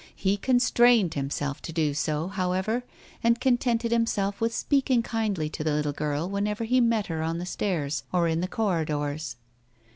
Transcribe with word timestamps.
He 0.15 0.35
constrained 0.35 1.13
himself 1.13 1.61
to 1.61 1.71
do 1.71 1.93
so, 1.93 2.27
how 2.29 2.53
ever, 2.53 2.83
and 3.23 3.39
contented 3.39 3.91
himself 3.91 4.41
with 4.41 4.51
speaking 4.51 5.03
kindly 5.03 5.47
to 5.49 5.63
the 5.63 5.73
little 5.75 5.93
girl 5.93 6.27
whenever 6.27 6.63
he 6.63 6.81
met 6.81 7.05
her 7.05 7.21
on 7.21 7.37
the 7.37 7.45
stairs 7.45 8.03
or 8.11 8.27
in 8.27 8.41
the 8.41 8.47
corridors. 8.47 9.35